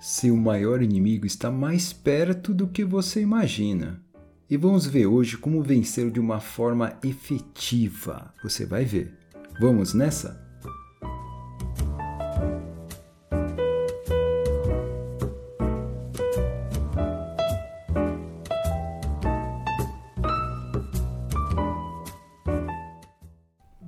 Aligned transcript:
Seu 0.00 0.34
maior 0.34 0.80
inimigo 0.80 1.26
está 1.26 1.50
mais 1.50 1.92
perto 1.92 2.54
do 2.54 2.66
que 2.66 2.82
você 2.82 3.20
imagina. 3.20 4.00
E 4.48 4.56
vamos 4.56 4.86
ver 4.86 5.04
hoje 5.04 5.36
como 5.36 5.62
vencer 5.62 6.10
de 6.10 6.18
uma 6.18 6.40
forma 6.40 6.94
efetiva. 7.04 8.32
Você 8.42 8.64
vai 8.64 8.86
ver. 8.86 9.12
Vamos 9.60 9.92
nessa? 9.92 10.49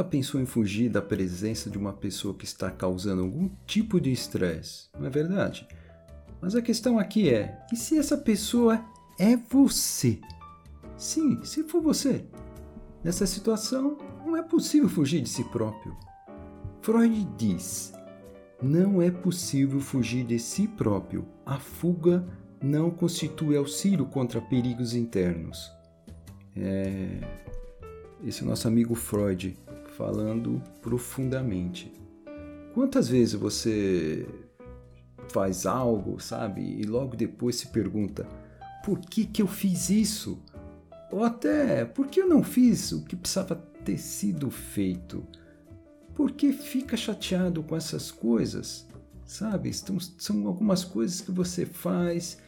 Nunca 0.00 0.04
pensou 0.04 0.40
em 0.40 0.46
fugir 0.46 0.88
da 0.88 1.02
presença 1.02 1.68
de 1.68 1.76
uma 1.76 1.92
pessoa 1.92 2.34
que 2.34 2.44
está 2.44 2.70
causando 2.70 3.22
algum 3.22 3.50
tipo 3.66 4.00
de 4.00 4.10
estresse, 4.10 4.88
não 4.98 5.06
é 5.06 5.10
verdade? 5.10 5.68
Mas 6.40 6.54
a 6.54 6.62
questão 6.62 6.98
aqui 6.98 7.28
é: 7.28 7.58
e 7.70 7.76
se 7.76 7.98
essa 7.98 8.16
pessoa 8.16 8.82
é 9.18 9.36
você? 9.36 10.18
Sim, 10.96 11.42
se 11.44 11.62
for 11.64 11.82
você. 11.82 12.24
Nessa 13.04 13.26
situação, 13.26 13.98
não 14.24 14.36
é 14.36 14.42
possível 14.42 14.88
fugir 14.88 15.20
de 15.20 15.28
si 15.28 15.44
próprio. 15.44 15.94
Freud 16.80 17.28
diz: 17.36 17.92
não 18.62 19.02
é 19.02 19.10
possível 19.10 19.80
fugir 19.80 20.24
de 20.24 20.38
si 20.38 20.66
próprio. 20.66 21.26
A 21.44 21.58
fuga 21.58 22.26
não 22.62 22.90
constitui 22.90 23.56
auxílio 23.56 24.06
contra 24.06 24.40
perigos 24.40 24.94
internos. 24.94 25.70
É. 26.56 27.20
Esse 28.22 28.44
nosso 28.44 28.68
amigo 28.68 28.94
Freud 28.94 29.56
falando 30.00 30.62
profundamente. 30.80 31.92
Quantas 32.72 33.06
vezes 33.06 33.34
você 33.34 34.26
faz 35.28 35.66
algo, 35.66 36.18
sabe, 36.18 36.62
e 36.62 36.84
logo 36.84 37.14
depois 37.14 37.56
se 37.56 37.66
pergunta: 37.66 38.26
por 38.82 38.98
que, 38.98 39.26
que 39.26 39.42
eu 39.42 39.46
fiz 39.46 39.90
isso? 39.90 40.42
Ou 41.12 41.22
até, 41.22 41.84
por 41.84 42.06
que 42.06 42.18
eu 42.18 42.26
não 42.26 42.42
fiz 42.42 42.92
o 42.92 43.04
que 43.04 43.14
precisava 43.14 43.54
ter 43.84 43.98
sido 43.98 44.50
feito? 44.50 45.22
Por 46.14 46.30
que 46.32 46.50
fica 46.50 46.96
chateado 46.96 47.62
com 47.62 47.76
essas 47.76 48.10
coisas? 48.10 48.86
Sabe, 49.26 49.70
são 49.72 50.46
algumas 50.46 50.82
coisas 50.82 51.20
que 51.20 51.30
você 51.30 51.66
faz 51.66 52.38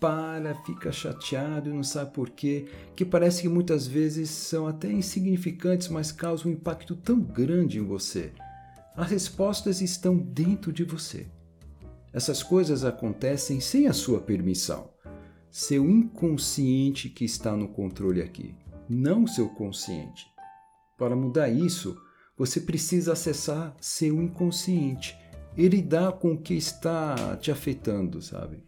para, 0.00 0.54
fica 0.64 0.90
chateado 0.90 1.68
e 1.68 1.72
não 1.72 1.82
sabe 1.82 2.12
por 2.12 2.30
quê, 2.30 2.66
que 2.96 3.04
parece 3.04 3.42
que 3.42 3.48
muitas 3.48 3.86
vezes 3.86 4.30
são 4.30 4.66
até 4.66 4.90
insignificantes, 4.90 5.88
mas 5.88 6.10
causam 6.10 6.50
um 6.50 6.54
impacto 6.54 6.96
tão 6.96 7.20
grande 7.20 7.78
em 7.78 7.84
você. 7.84 8.32
As 8.96 9.10
respostas 9.10 9.80
estão 9.80 10.16
dentro 10.16 10.72
de 10.72 10.82
você. 10.82 11.28
Essas 12.12 12.42
coisas 12.42 12.84
acontecem 12.84 13.60
sem 13.60 13.86
a 13.86 13.92
sua 13.92 14.20
permissão. 14.20 14.90
Seu 15.50 15.88
inconsciente 15.88 17.08
que 17.08 17.24
está 17.24 17.54
no 17.54 17.68
controle 17.68 18.22
aqui, 18.22 18.54
não 18.88 19.26
seu 19.26 19.48
consciente. 19.50 20.26
Para 20.98 21.14
mudar 21.14 21.48
isso, 21.48 21.96
você 22.36 22.60
precisa 22.60 23.12
acessar 23.12 23.76
seu 23.80 24.20
inconsciente 24.20 25.16
e 25.56 25.68
lidar 25.68 26.12
com 26.12 26.32
o 26.32 26.40
que 26.40 26.54
está 26.54 27.36
te 27.36 27.50
afetando, 27.50 28.22
sabe? 28.22 28.62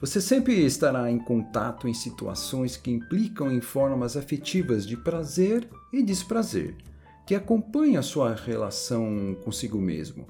Você 0.00 0.20
sempre 0.20 0.64
estará 0.64 1.10
em 1.10 1.18
contato 1.18 1.88
em 1.88 1.94
situações 1.94 2.76
que 2.76 2.90
implicam 2.90 3.50
em 3.50 3.60
formas 3.60 4.16
afetivas 4.16 4.86
de 4.86 4.96
prazer 4.96 5.68
e 5.92 6.02
desprazer, 6.02 6.76
que 7.26 7.34
acompanham 7.34 7.98
a 7.98 8.02
sua 8.02 8.34
relação 8.34 9.36
consigo 9.44 9.78
mesmo 9.78 10.26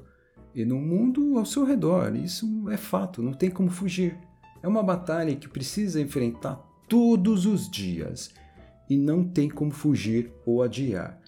e 0.54 0.64
no 0.64 0.80
mundo 0.80 1.38
ao 1.38 1.46
seu 1.46 1.64
redor. 1.64 2.16
Isso 2.16 2.68
é 2.68 2.76
fato, 2.76 3.22
não 3.22 3.32
tem 3.32 3.50
como 3.50 3.70
fugir. 3.70 4.18
É 4.62 4.66
uma 4.66 4.82
batalha 4.82 5.36
que 5.36 5.48
precisa 5.48 6.00
enfrentar 6.00 6.56
todos 6.88 7.46
os 7.46 7.70
dias 7.70 8.30
e 8.90 8.96
não 8.96 9.22
tem 9.22 9.48
como 9.48 9.70
fugir 9.70 10.32
ou 10.44 10.62
adiar. 10.62 11.20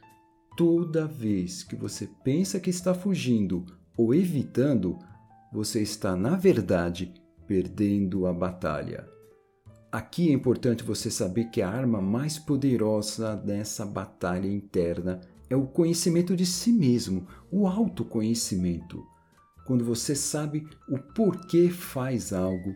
Toda 0.57 1.07
vez 1.07 1.63
que 1.63 1.77
você 1.77 2.09
pensa 2.25 2.59
que 2.59 2.71
está 2.71 2.93
fugindo 2.93 3.65
ou 3.97 4.15
evitando, 4.15 4.99
você 5.53 5.81
está, 5.81 6.17
na 6.17 6.37
verdade, 6.37 7.15
perdendo 7.51 8.29
a 8.29 8.33
batalha. 8.33 9.09
Aqui 9.91 10.31
é 10.31 10.33
importante 10.33 10.85
você 10.85 11.11
saber 11.11 11.47
que 11.47 11.61
a 11.61 11.69
arma 11.69 12.01
mais 12.01 12.39
poderosa 12.39 13.35
dessa 13.35 13.85
batalha 13.85 14.47
interna 14.47 15.21
é 15.49 15.57
o 15.57 15.67
conhecimento 15.67 16.37
de 16.37 16.47
si 16.47 16.71
mesmo, 16.71 17.27
o 17.51 17.67
autoconhecimento. 17.67 19.05
Quando 19.67 19.85
você 19.85 20.15
sabe 20.15 20.65
o 20.89 20.97
porquê 20.97 21.69
faz 21.71 22.33
algo, 22.33 22.73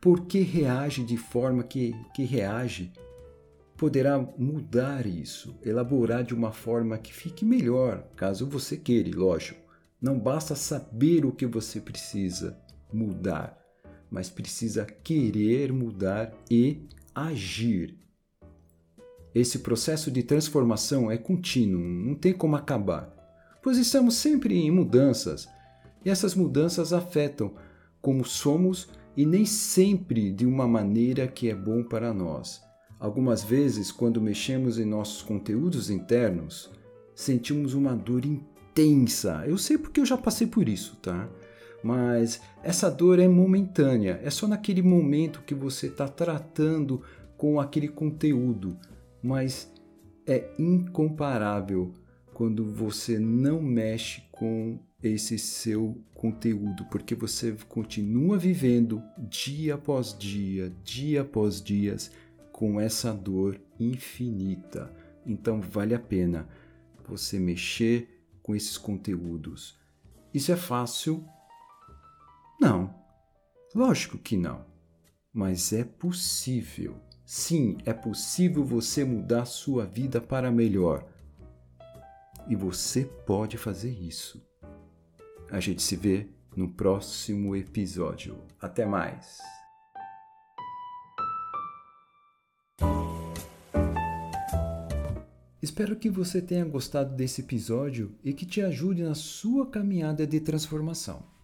por 0.00 0.26
que 0.26 0.40
reage 0.40 1.04
de 1.04 1.16
forma 1.16 1.62
que, 1.62 1.94
que 2.12 2.24
reage, 2.24 2.92
poderá 3.76 4.18
mudar 4.18 5.06
isso, 5.06 5.56
elaborar 5.62 6.24
de 6.24 6.34
uma 6.34 6.50
forma 6.50 6.98
que 6.98 7.14
fique 7.14 7.44
melhor, 7.44 8.02
caso 8.16 8.44
você 8.44 8.76
queira, 8.76 9.16
lógico. 9.16 9.60
Não 10.02 10.18
basta 10.18 10.56
saber 10.56 11.24
o 11.24 11.30
que 11.30 11.46
você 11.46 11.80
precisa 11.80 12.58
mudar 12.92 13.64
mas 14.10 14.30
precisa 14.30 14.84
querer 14.84 15.72
mudar 15.72 16.32
e 16.50 16.82
agir. 17.14 17.96
Esse 19.34 19.58
processo 19.58 20.10
de 20.10 20.22
transformação 20.22 21.10
é 21.10 21.18
contínuo, 21.18 21.82
não 21.82 22.14
tem 22.14 22.32
como 22.32 22.56
acabar, 22.56 23.12
pois 23.62 23.76
estamos 23.76 24.14
sempre 24.14 24.56
em 24.56 24.70
mudanças 24.70 25.48
e 26.04 26.10
essas 26.10 26.34
mudanças 26.34 26.92
afetam 26.92 27.54
como 28.00 28.24
somos 28.24 28.88
e 29.16 29.26
nem 29.26 29.44
sempre 29.44 30.30
de 30.30 30.46
uma 30.46 30.68
maneira 30.68 31.26
que 31.26 31.50
é 31.50 31.54
bom 31.54 31.82
para 31.82 32.14
nós. 32.14 32.62
Algumas 32.98 33.42
vezes, 33.42 33.90
quando 33.90 34.20
mexemos 34.20 34.78
em 34.78 34.84
nossos 34.84 35.20
conteúdos 35.20 35.90
internos, 35.90 36.70
sentimos 37.14 37.74
uma 37.74 37.94
dor 37.94 38.24
intensa. 38.24 39.44
Eu 39.46 39.58
sei 39.58 39.76
porque 39.76 40.00
eu 40.00 40.06
já 40.06 40.16
passei 40.16 40.46
por 40.46 40.68
isso, 40.68 40.96
tá? 40.96 41.28
Mas 41.86 42.40
essa 42.64 42.90
dor 42.90 43.20
é 43.20 43.28
momentânea, 43.28 44.20
é 44.24 44.28
só 44.28 44.48
naquele 44.48 44.82
momento 44.82 45.44
que 45.46 45.54
você 45.54 45.86
está 45.86 46.08
tratando 46.08 47.00
com 47.36 47.60
aquele 47.60 47.86
conteúdo, 47.86 48.76
mas 49.22 49.72
é 50.26 50.52
incomparável 50.58 51.94
quando 52.34 52.64
você 52.64 53.20
não 53.20 53.62
mexe 53.62 54.24
com 54.32 54.80
esse 55.00 55.38
seu 55.38 55.96
conteúdo, 56.12 56.84
porque 56.90 57.14
você 57.14 57.56
continua 57.68 58.36
vivendo 58.36 59.00
dia 59.16 59.76
após 59.76 60.18
dia, 60.18 60.72
dia 60.82 61.20
após 61.20 61.62
dias 61.62 62.10
com 62.50 62.80
essa 62.80 63.12
dor 63.12 63.60
infinita. 63.78 64.92
Então 65.24 65.60
vale 65.60 65.94
a 65.94 66.00
pena 66.00 66.48
você 67.06 67.38
mexer 67.38 68.24
com 68.42 68.56
esses 68.56 68.76
conteúdos. 68.76 69.78
Isso 70.34 70.50
é 70.50 70.56
fácil 70.56 71.24
não, 72.60 72.94
lógico 73.74 74.18
que 74.18 74.36
não. 74.36 74.64
Mas 75.32 75.72
é 75.72 75.84
possível. 75.84 76.96
Sim, 77.24 77.76
é 77.84 77.92
possível 77.92 78.64
você 78.64 79.04
mudar 79.04 79.44
sua 79.44 79.84
vida 79.84 80.20
para 80.20 80.50
melhor. 80.50 81.06
E 82.48 82.56
você 82.56 83.04
pode 83.04 83.58
fazer 83.58 83.90
isso. 83.90 84.42
A 85.50 85.60
gente 85.60 85.82
se 85.82 85.96
vê 85.96 86.28
no 86.56 86.68
próximo 86.68 87.54
episódio. 87.54 88.38
Até 88.60 88.86
mais! 88.86 89.38
Espero 95.60 95.96
que 95.96 96.08
você 96.08 96.40
tenha 96.40 96.64
gostado 96.64 97.14
desse 97.14 97.42
episódio 97.42 98.14
e 98.24 98.32
que 98.32 98.46
te 98.46 98.62
ajude 98.62 99.02
na 99.02 99.14
sua 99.14 99.66
caminhada 99.66 100.26
de 100.26 100.40
transformação. 100.40 101.35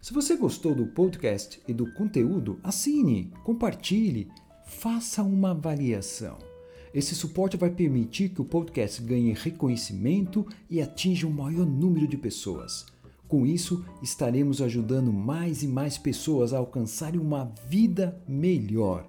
Se 0.00 0.14
você 0.14 0.34
gostou 0.34 0.74
do 0.74 0.86
podcast 0.86 1.60
e 1.68 1.74
do 1.74 1.92
conteúdo, 1.92 2.58
assine, 2.64 3.30
compartilhe, 3.44 4.28
faça 4.64 5.22
uma 5.22 5.50
avaliação. 5.50 6.38
Esse 6.94 7.14
suporte 7.14 7.58
vai 7.58 7.68
permitir 7.68 8.30
que 8.30 8.40
o 8.40 8.44
podcast 8.44 9.02
ganhe 9.02 9.34
reconhecimento 9.34 10.46
e 10.70 10.80
atinja 10.80 11.26
um 11.26 11.30
maior 11.30 11.66
número 11.66 12.08
de 12.08 12.16
pessoas. 12.16 12.86
Com 13.28 13.46
isso, 13.46 13.84
estaremos 14.02 14.62
ajudando 14.62 15.12
mais 15.12 15.62
e 15.62 15.68
mais 15.68 15.98
pessoas 15.98 16.54
a 16.54 16.58
alcançarem 16.58 17.20
uma 17.20 17.52
vida 17.68 18.18
melhor. 18.26 19.06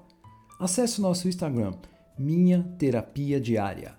Acesse 0.59 0.99
nosso 0.99 1.29
Instagram, 1.29 1.73
Minha 2.19 2.63
Terapia 2.77 3.39
Diária. 3.39 3.95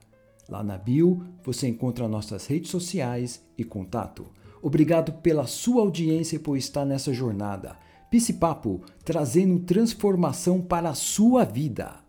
Lá 0.47 0.63
na 0.63 0.77
bio 0.77 1.25
você 1.43 1.67
encontra 1.67 2.07
nossas 2.07 2.47
redes 2.47 2.71
sociais 2.71 3.43
e 3.57 3.65
contato. 3.65 4.27
Obrigado 4.63 5.15
pela 5.15 5.47
sua 5.47 5.83
audiência 5.83 6.37
e 6.37 6.39
por 6.39 6.57
estar 6.57 6.85
nessa 6.85 7.13
jornada. 7.13 7.77
Pisse 8.09 8.35
Papo, 8.35 8.83
trazendo 9.05 9.59
transformação 9.61 10.61
para 10.61 10.91
a 10.91 10.95
sua 10.95 11.45
vida. 11.45 12.02